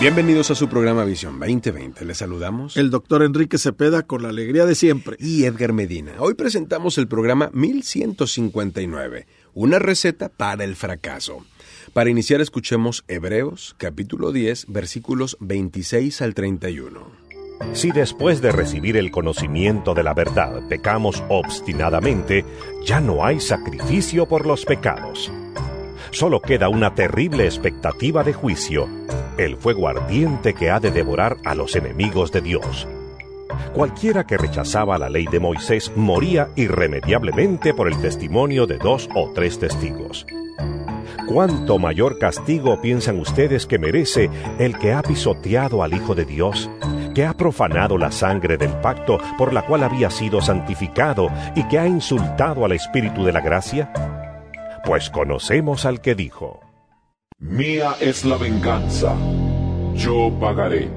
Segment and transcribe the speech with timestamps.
[0.00, 2.04] Bienvenidos a su programa Visión 2020.
[2.04, 2.76] Les saludamos.
[2.76, 5.16] El doctor Enrique Cepeda con la alegría de siempre.
[5.18, 6.12] Y Edgar Medina.
[6.20, 11.44] Hoy presentamos el programa 1159, una receta para el fracaso.
[11.94, 17.10] Para iniciar escuchemos Hebreos capítulo 10 versículos 26 al 31.
[17.72, 22.44] Si después de recibir el conocimiento de la verdad pecamos obstinadamente,
[22.86, 25.32] ya no hay sacrificio por los pecados.
[26.12, 28.88] Solo queda una terrible expectativa de juicio,
[29.38, 32.86] el fuego ardiente que ha de devorar a los enemigos de Dios.
[33.72, 39.32] Cualquiera que rechazaba la ley de Moisés moría irremediablemente por el testimonio de dos o
[39.34, 40.26] tres testigos.
[41.26, 46.70] ¿Cuánto mayor castigo piensan ustedes que merece el que ha pisoteado al Hijo de Dios,
[47.14, 51.78] que ha profanado la sangre del pacto por la cual había sido santificado y que
[51.78, 53.92] ha insultado al Espíritu de la gracia?
[54.84, 56.60] Pues conocemos al que dijo,
[57.40, 59.16] Mía es la venganza,
[59.94, 60.90] yo pagaré.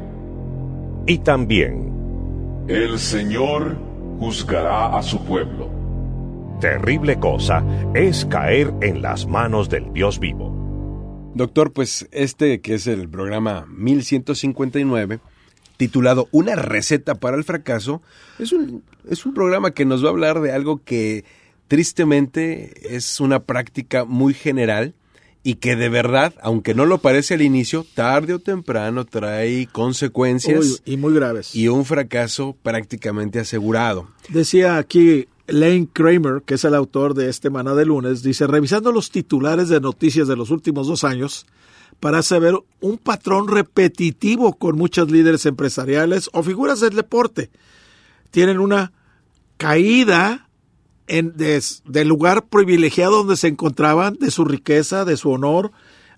[1.05, 3.77] y también, El Señor
[4.19, 5.69] juzgará a su pueblo.
[6.59, 11.31] terrible cosa es caer en las manos del Dios vivo.
[11.35, 15.19] Doctor, pues este que es el programa 1159,
[15.77, 18.01] titulado Una receta para el fracaso,
[18.39, 21.23] es un, es un programa que nos va a hablar de algo que
[21.67, 24.95] tristemente es una práctica muy general
[25.43, 30.59] y que de verdad, aunque no lo parece al inicio, tarde o temprano trae consecuencias
[30.85, 31.55] Uy, y muy graves.
[31.55, 34.07] y un fracaso prácticamente asegurado.
[34.29, 38.91] Decía aquí Lane Kramer, que es el autor de este Maná de lunes, dice, revisando
[38.91, 41.47] los titulares de noticias de los últimos dos años,
[41.99, 47.49] parece ver un patrón repetitivo con muchos líderes empresariales o figuras del deporte.
[48.29, 48.91] Tienen una
[49.57, 50.47] caída
[51.17, 55.71] en, de- del lugar privilegiado donde se encontraban, de su riqueza, de su honor,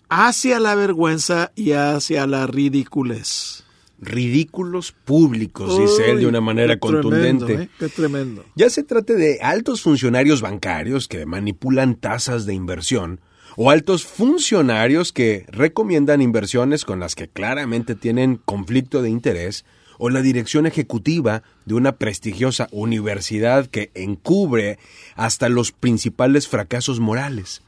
[0.10, 3.64] hacia la vergüenza y hacia la ridiculez.
[4.00, 7.64] Ridículos públicos, dice él de una manera qué tremendo, contundente.
[7.64, 7.70] ¿eh?
[7.80, 8.44] Qué tremendo.
[8.56, 13.22] Ya se trate de altos funcionarios bancarios que manipulan tasas de inversión
[13.56, 19.64] o altos funcionarios que recomiendan inversiones con las que claramente tienen conflicto de interés
[19.98, 24.80] o la dirección ejecutiva de una prestigiosa universidad que encubre
[25.16, 27.62] hasta los principales fracasos morales.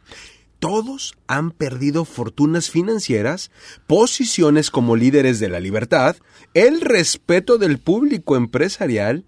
[0.59, 3.51] Todos han perdido fortunas financieras,
[3.87, 6.15] posiciones como líderes de la libertad,
[6.53, 9.25] el respeto del público empresarial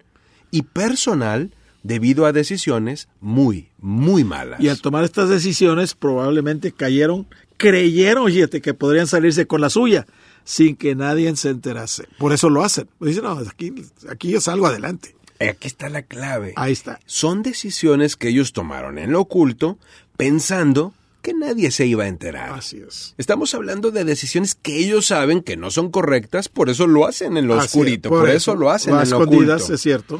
[0.50, 4.60] y personal debido a decisiones muy, muy malas.
[4.60, 7.26] Y al tomar estas decisiones probablemente cayeron,
[7.56, 8.32] creyeron,
[8.62, 10.06] que podrían salirse con la suya
[10.48, 12.08] sin que nadie se enterase.
[12.16, 12.88] Por eso lo hacen.
[13.00, 13.70] Dicen, no, aquí,
[14.08, 15.14] aquí yo salgo adelante.
[15.40, 16.54] Aquí está la clave.
[16.56, 17.00] Ahí está.
[17.04, 19.76] Son decisiones que ellos tomaron en lo oculto
[20.16, 22.54] pensando que nadie se iba a enterar.
[22.54, 23.14] Así es.
[23.18, 27.36] Estamos hablando de decisiones que ellos saben que no son correctas, por eso lo hacen
[27.36, 27.74] en lo Así es.
[27.74, 29.54] oscurito, por, eso, lo hacen en lo oculto.
[29.54, 30.18] es cierto.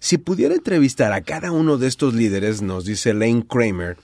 [0.00, 3.98] Si pudiera entrevistar a cada uno de estos líderes, nos dice Lane Kramer,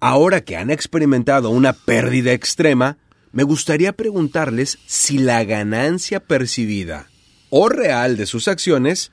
[0.00, 2.98] ahora que han experimentado una pérdida extrema,
[3.32, 7.08] me gustaría preguntarles si la ganancia percibida
[7.50, 9.12] o real de sus acciones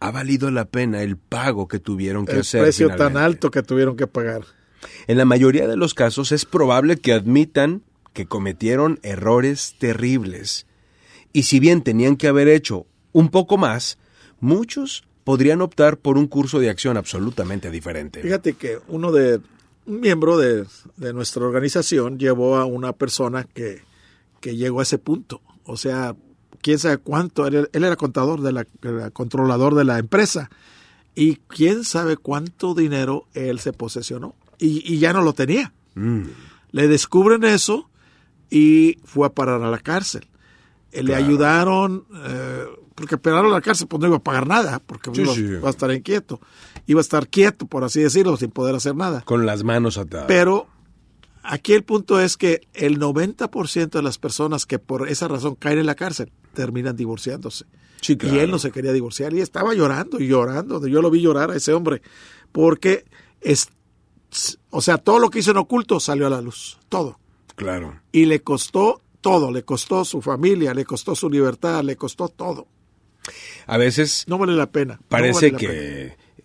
[0.00, 2.62] ha valido la pena el pago que tuvieron que El hacer.
[2.62, 4.42] precio tan alto que tuvieron que pagar.
[5.06, 7.82] En la mayoría de los casos es probable que admitan
[8.14, 10.66] que cometieron errores terribles.
[11.32, 13.98] Y si bien tenían que haber hecho un poco más,
[14.40, 18.22] muchos podrían optar por un curso de acción absolutamente diferente.
[18.22, 19.40] Fíjate que uno de
[19.90, 23.82] un miembro de, de nuestra organización llevó a una persona que,
[24.40, 25.40] que llegó a ese punto.
[25.64, 26.16] O sea,
[26.62, 27.46] quién sabe cuánto.
[27.46, 30.50] Él, él era contador de la, era controlador de la empresa.
[31.14, 34.34] Y quién sabe cuánto dinero él se posesionó.
[34.58, 35.72] Y, y ya no lo tenía.
[35.94, 36.22] Mm,
[36.70, 37.90] Le descubren eso
[38.48, 40.28] y fue a parar a la cárcel.
[40.92, 41.24] Eh, Le Claro.
[41.24, 42.64] ayudaron, eh,
[43.08, 45.40] porque a la cárcel pues no iba a pagar nada, porque Sí, iba, sí.
[45.42, 46.40] iba a estar inquieto.
[46.86, 49.22] Iba a estar quieto, por así decirlo, sin poder hacer nada.
[49.22, 50.26] con las manos atadas.
[50.28, 50.66] Pero
[51.42, 55.78] aquí el punto es que el 90% de las personas que por esa razón caen
[55.78, 57.64] en la cárcel terminan divorciándose.
[58.00, 58.36] Sí, claro.
[58.36, 60.86] Y él no se quería divorciar y estaba llorando y llorando.
[60.86, 62.02] Yo lo vi llorar a ese hombre
[62.52, 63.04] porque
[63.40, 63.68] es,
[64.70, 67.18] o sea, todo lo que hizo en oculto salió a la luz, todo.
[67.56, 68.00] Claro.
[68.10, 72.66] Y le costó todo, le costó su familia, le costó su libertad, le costó todo.
[73.66, 74.94] A veces No vale la pena.
[74.94, 75.70] no parece vale la pena.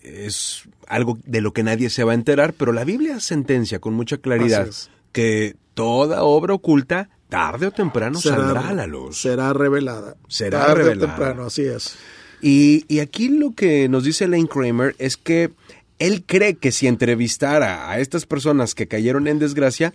[0.02, 3.80] que es algo de lo que nadie se va a enterar, pero la Biblia sentencia
[3.80, 4.70] con mucha claridad
[5.12, 9.18] que toda obra oculta tarde o temprano será, saldrá a la luz.
[9.20, 10.16] Será revelada.
[10.28, 11.96] Será Tarde o temprano, así es.
[12.42, 15.52] Y, y aquí lo que nos dice Lane Kramer es que
[15.98, 19.94] él cree que si entrevistara a estas personas que cayeron en desgracia,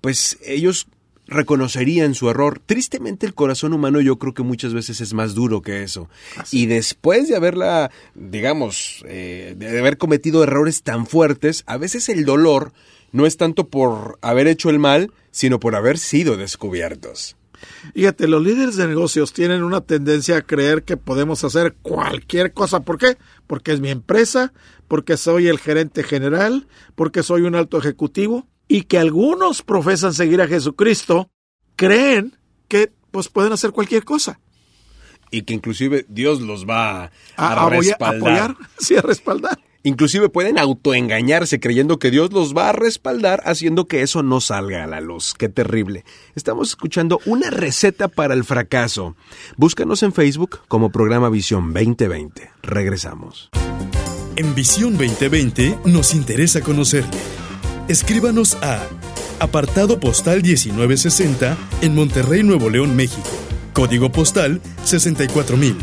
[0.00, 0.86] pues ellos
[1.30, 2.60] reconocerían su error.
[2.64, 6.10] Tristemente el corazón humano yo creo que muchas veces es más duro que eso.
[6.50, 12.24] Y después de haberla, digamos, eh, de haber cometido errores tan fuertes, a veces el
[12.24, 12.72] dolor
[13.12, 17.36] no es tanto por haber hecho el mal, sino por haber sido descubiertos.
[17.94, 22.80] Fíjate, los líderes de negocios tienen una tendencia a creer que podemos hacer cualquier cosa.
[22.80, 23.18] ¿Por qué?
[23.46, 24.52] Porque es mi empresa,
[24.88, 30.40] porque soy el gerente general, porque soy un alto ejecutivo y que algunos profesan seguir
[30.40, 31.28] a Jesucristo,
[31.74, 32.36] creen
[32.68, 34.38] que pues pueden hacer cualquier cosa.
[35.32, 38.52] Y que inclusive Dios los va a, A, respaldar.
[38.52, 39.58] apoyar, sí, a respaldar.
[39.82, 44.84] Inclusive pueden autoengañarse creyendo que Dios los va a respaldar haciendo que eso no salga
[44.84, 45.34] a la luz.
[45.36, 46.04] Qué terrible.
[46.36, 49.16] Estamos escuchando una receta para el fracaso.
[49.56, 52.52] Búscanos en Facebook como programa Visión 2020.
[52.62, 53.50] Regresamos.
[54.36, 57.18] En Visión 2020 nos interesa conocerle.
[57.90, 58.86] Escríbanos a
[59.40, 63.28] apartado postal 1960 en Monterrey, Nuevo León, México.
[63.72, 65.76] Código postal 64000.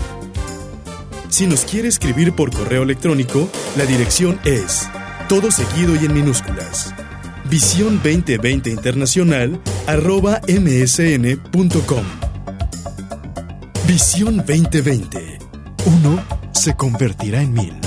[1.28, 4.88] Si nos quiere escribir por correo electrónico, la dirección es
[5.28, 6.94] todo seguido y en minúsculas.
[7.50, 12.06] Visión 2020 Internacional arroba msn.com.
[13.86, 15.40] Visión 2020.
[15.86, 17.87] Uno se convertirá en mil.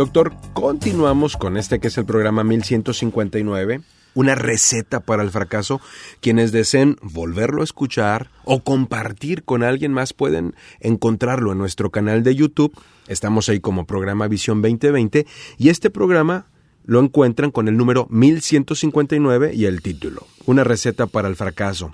[0.00, 3.82] Doctor, continuamos con este que es el programa 1159,
[4.14, 5.82] una receta para el fracaso.
[6.22, 12.22] Quienes deseen volverlo a escuchar o compartir con alguien más pueden encontrarlo en nuestro canal
[12.22, 12.72] de YouTube.
[13.08, 15.26] Estamos ahí como programa Visión 2020
[15.58, 16.46] y este programa
[16.86, 21.92] lo encuentran con el número 1159 y el título, una receta para el fracaso.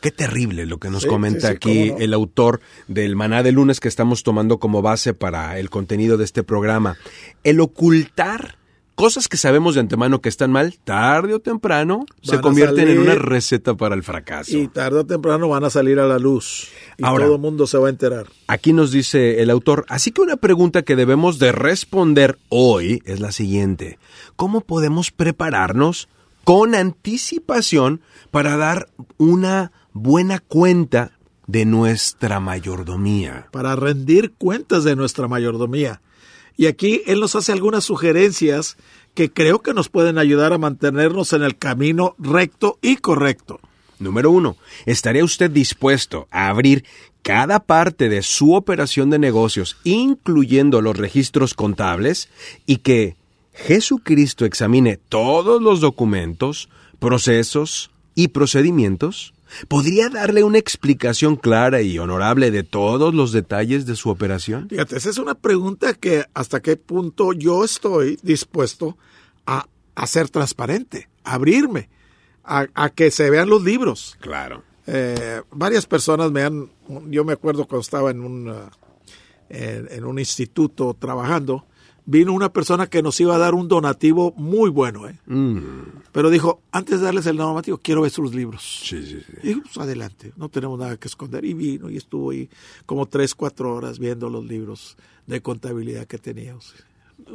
[0.00, 1.98] Qué terrible lo que nos Sí, comenta sí, sí, aquí no.
[1.98, 6.24] el autor del Maná de lunes que estamos tomando como base para el contenido de
[6.24, 6.96] este programa.
[7.44, 8.56] El ocultar
[8.94, 12.98] cosas que sabemos de antemano que están mal, tarde o temprano, se Van convierten en
[12.98, 14.58] una receta para el fracaso.
[14.58, 16.68] Y tarde o temprano van a salir a la luz.
[16.96, 18.26] Y Ahora- todo el mundo se va a enterar.
[18.48, 23.20] Aquí nos dice el autor, así que una pregunta que debemos de responder hoy es
[23.20, 24.00] la siguiente.
[24.34, 26.08] ¿Cómo podemos prepararnos
[26.42, 28.00] con anticipación
[28.32, 31.12] para dar una buena cuenta
[31.46, 33.48] de nuestra mayordomía?
[33.50, 36.00] para rendir cuentas de nuestra mayordomía.
[36.56, 38.76] Y aquí él nos hace algunas sugerencias
[39.14, 43.60] que creo que nos pueden ayudar a mantenernos en el camino recto y correcto.
[43.98, 44.56] Número uno,
[44.86, 46.84] ¿estaría usted dispuesto a abrir
[47.22, 52.28] cada parte de su operación de negocios, incluyendo los registros contables,
[52.64, 53.16] y que
[53.54, 56.68] Jesucristo examine todos los documentos,
[57.00, 59.34] procesos y procedimientos?
[59.68, 64.68] ¿Podría darle una explicación clara y honorable de todos los detalles de su operación?
[64.68, 68.96] Fíjate, esa es una pregunta que hasta qué punto yo estoy dispuesto
[69.46, 71.88] a, a ser transparente, a abrirme,
[72.44, 74.16] a, a que se vean los libros.
[74.20, 74.62] Claro.
[74.86, 76.70] Eh, varias personas me han,
[77.08, 78.54] yo me acuerdo cuando estaba en un,
[79.48, 81.66] en, en un instituto trabajando,
[82.08, 85.18] vino una persona que nos iba a dar un donativo muy bueno, ¿eh?
[85.26, 85.58] Mm,
[86.10, 88.80] pero dijo, antes de darles el donativo, quiero ver sus libros.
[88.82, 89.32] sí, sí, sí.
[89.42, 91.44] Y dijo, pues adelante, no tenemos nada que esconder.
[91.44, 92.48] Y vino y estuvo ahí
[92.86, 94.96] como tres, cuatro horas viendo los libros
[95.26, 96.74] de contabilidad que teníamos.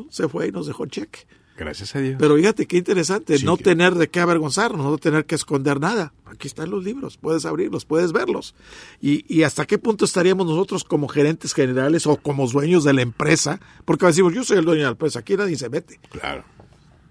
[0.10, 1.28] Se fue y nos dejó cheque.
[1.58, 2.16] Gracias a Dios.
[2.20, 5.80] Pero fíjate qué interesante, Sí, no que- tener de qué avergonzarnos, no tener que esconder
[5.80, 6.14] nada.
[6.26, 8.56] Aquí están los libros, puedes abrirlos, puedes verlos.
[9.00, 13.04] Y, y hasta qué punto estaríamos nosotros como gerentes generales o como dueños de la
[13.04, 16.00] empresa, porque decimos, yo soy el dueño de la empresa, aquí nadie se mete.
[16.10, 16.44] claro.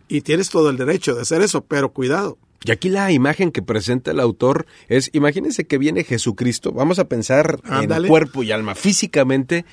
[0.08, 2.37] Y tienes todo el derecho de hacer eso, pero cuidado.
[2.64, 7.08] Y aquí la imagen que presenta el autor es, imagínense que viene Jesucristo, vamos a
[7.08, 8.08] pensar Ándale.
[8.08, 9.64] en cuerpo y alma, físicamente,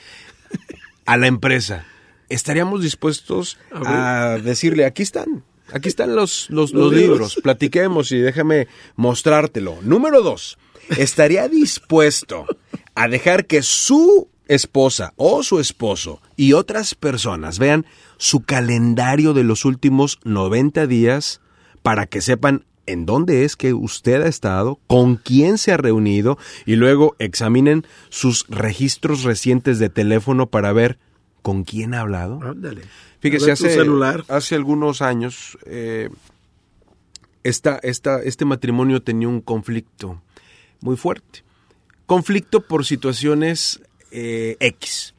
[1.05, 1.85] a la empresa.
[2.29, 7.37] ¿Estaríamos dispuestos a decirle, aquí están, Aquí están los, los, los libros.
[7.43, 9.77] Platiquemos y déjame mostrártelo.
[9.83, 10.57] Número dos.
[10.97, 12.45] ¿Estaría dispuesto
[12.95, 17.85] a dejar que su esposa o su esposo y otras personas vean
[18.17, 21.41] su calendario de los últimos 90 días
[21.83, 26.39] para que sepan en dónde es que usted ha estado, con quién se ha reunido
[26.65, 30.97] y luego examinen sus registros recientes de teléfono para ver
[31.49, 32.39] con quién ha hablado.
[32.43, 32.83] Ándale.
[33.21, 34.23] Fíjese, hace, celular.
[34.27, 36.09] hace algunos años eh,
[37.43, 40.21] esta, esta, este matrimonio tenía un conflicto
[40.81, 41.43] muy fuerte.
[42.05, 45.15] Conflicto por situaciones eh, X.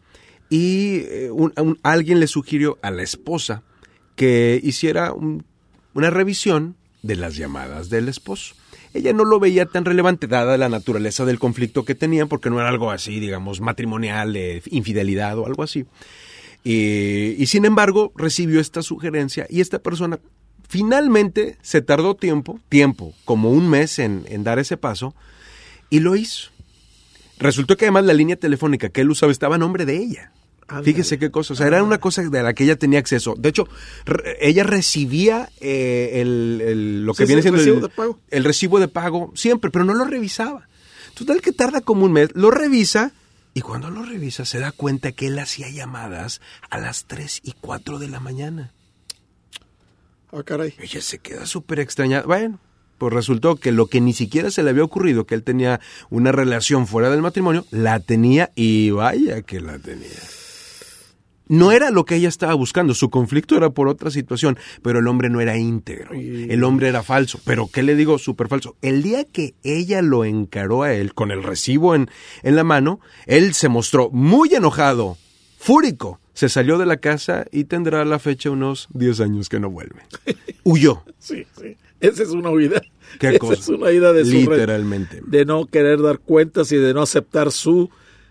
[0.51, 3.65] Y eh, un- un- alguien le sugirió a la esposa
[4.15, 5.45] que hiciera un-
[5.95, 8.55] una revisión de las llamadas del esposo.
[8.93, 12.59] Ella no lo veía tan relevante dada la naturaleza del conflicto que tenían, porque no
[12.59, 15.87] era algo así, digamos, matrimonial, de infidelidad o algo así.
[16.65, 20.19] Y, y sin embargo, recibió esta sugerencia y esta persona
[20.69, 25.15] finalmente se tardó tiempo, tiempo, como un mes en, en dar ese paso,
[25.91, 26.51] y lo hizo.
[27.39, 30.33] Resultó que además la línea telefónica que él usaba estaba a nombre de ella.
[30.85, 31.53] Fíjese qué cosa.
[31.55, 33.35] O sea, era una cosa de la que ella tenía acceso.
[33.37, 33.69] De hecho,
[34.05, 37.83] re- ella recibía eh, el, el- lo que Sí, viene sí, el siendo recibo el,
[37.83, 38.19] de pago.
[38.31, 40.69] el recibo de pago siempre, pero no lo revisaba.
[41.15, 43.13] Total que tarda como un mes, lo revisa
[43.53, 47.53] y cuando lo revisa se da cuenta que él hacía llamadas a las 3 y
[47.61, 48.73] 4 de la mañana.
[50.33, 50.75] Ah, caray.
[50.79, 52.25] Ella se queda súper extrañada.
[52.25, 52.61] Bueno,
[52.99, 56.31] pues resultó que lo que ni siquiera se le había ocurrido, que él tenía una
[56.31, 60.07] relación fuera del matrimonio, la tenía y vaya que la tenía.
[61.51, 65.09] No era lo que ella estaba buscando, su conflicto era por otra situación, pero el
[65.09, 67.41] hombre no era íntegro, el hombre era falso.
[67.45, 68.19] Pero, ¿qué le digo?
[68.19, 68.77] Súper falso.
[68.83, 72.09] El día que ella lo encaró a él con el recibo en,
[72.45, 75.19] en la mano, él se mostró muy enojado,
[75.59, 79.59] fúrico, se salió de la casa y tendrá a la fecha unos 10 años que
[79.59, 80.03] no vuelve.
[80.65, 81.03] Huyó.
[81.19, 81.77] Sí, sí.
[82.01, 82.81] Esa es una huida.
[83.19, 83.55] ¿Qué Esa cosa?
[83.61, 85.21] es una huida de su Literalmente.
[85.27, 87.91] de no querer dar cuentas y de no aceptar su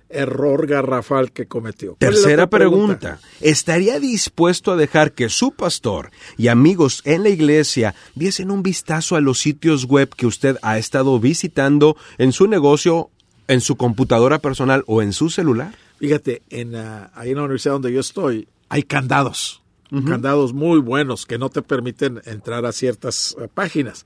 [0.09, 1.95] error garrafal que cometió.
[1.95, 3.19] ¿Cuál es la Tercera pregunta.
[3.41, 9.15] ¿Estaría dispuesto a dejar que su pastor y amigos en la iglesia diesen un vistazo
[9.15, 13.09] a los sitios web que usted ha estado visitando en su negocio,
[13.47, 15.75] en su computadora personal o en su celular?
[15.99, 19.61] Fíjate, en, ah, ahí en la universidad donde yo estoy, hay candados.
[20.05, 24.05] Candados muy buenos que no te permiten entrar a ciertas eh, páginas.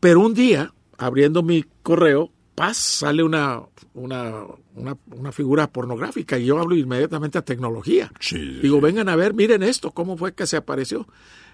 [0.00, 3.60] Pero un día, abriendo mi correo, paz, sale una,
[3.94, 4.44] una,
[4.74, 8.12] una, una figura pornográfica y yo hablo inmediatamente a tecnología.
[8.62, 11.06] Digo, vengan a ver, miren esto, cómo fue que se apareció.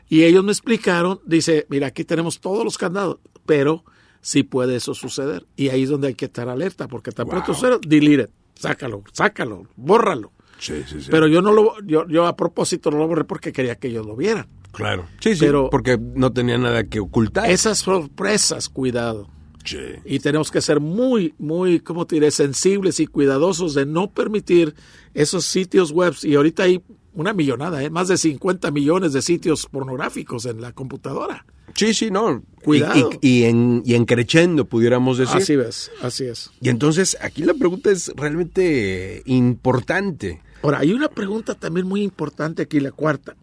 [0.08, 3.84] Y ellos me explicaron, dice, mira, aquí tenemos todos los candados, pero
[4.20, 5.46] sí puede eso suceder.
[5.56, 9.02] Y ahí es donde hay que estar alerta, porque tan pronto suceda, delete it, sácalo,
[9.12, 10.32] sácalo, bórralo.
[10.58, 11.08] Sí, sí, sí.
[11.10, 14.04] Pero yo no lo, yo, yo a propósito no lo borré porque quería que ellos
[14.06, 14.48] lo vieran.
[14.72, 15.06] claro.
[15.20, 15.40] Sí, sí.
[15.44, 17.48] Pero- porque no tenía nada que ocultar.
[17.48, 19.28] Esas sorpresas, cuidado.
[19.64, 19.78] Sí.
[20.04, 24.74] Y tenemos que ser muy, muy, ¿cómo te diré?, sensibles y cuidadosos de no permitir
[25.14, 26.14] esos sitios web.
[26.22, 26.80] Y ahorita hay
[27.14, 27.90] una millonada, ¿eh?
[27.90, 31.44] más de 50 millones de sitios pornográficos en la computadora.
[31.74, 32.42] Sí, sí, no.
[32.64, 33.10] Cuidado.
[33.20, 35.36] Y, y- y en, y en creciendo, pudiéramos decir.
[35.36, 36.50] Así ves, así es.
[36.60, 40.40] Y entonces aquí la pregunta es realmente importante.
[40.62, 43.36] Ahora, hay una pregunta también muy importante aquí, la cuarta.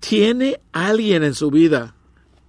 [0.00, 1.94] ¿Tiene alguien en su vida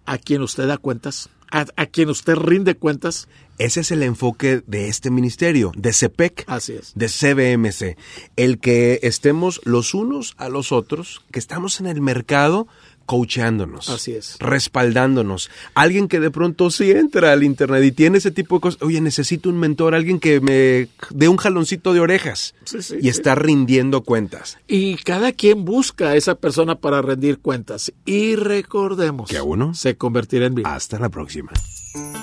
[0.05, 1.29] a quien usted da cuentas?
[1.53, 3.29] ¿A, a quien usted rinde cuentas?
[3.59, 6.91] Ese es el enfoque de este ministerio, de CEPEC, Así es.
[6.95, 7.97] de CBMC.
[8.35, 12.67] El que estemos los unos a los otros, que estamos en el mercado
[13.05, 13.89] coacheándonos.
[13.89, 14.37] Así es.
[14.39, 15.49] Respaldándonos.
[15.73, 18.81] Alguien que de pronto sí entra al internet y tiene ese tipo de cosas.
[18.81, 22.55] Oye, necesito un mentor, alguien que me dé un jaloncito de orejas.
[22.65, 23.09] Sí, sí, y sí.
[23.09, 24.57] está rindiendo cuentas.
[24.67, 27.91] Y cada quien busca a esa persona para rendir cuentas.
[28.05, 30.65] Y recordemos Que a uno se convertirá en mil.
[30.65, 31.51] Hasta la próxima.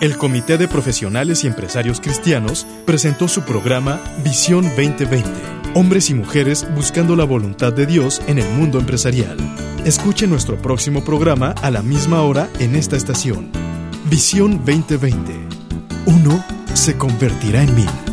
[0.00, 5.59] El Comité de Profesionales y Empresarios Cristianos presentó su programa Visión 2020.
[5.72, 9.36] Hombres y mujeres buscando la voluntad de Dios en el mundo empresarial.
[9.84, 13.52] Escuche nuestro próximo programa a la misma hora en esta estación.
[14.10, 15.32] Visión 2020.
[16.06, 18.09] Uno se convertirá en mil.